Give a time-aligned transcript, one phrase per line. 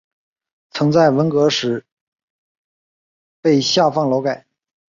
[0.71, 1.85] 曾在文革时
[3.39, 4.47] 被下放劳改。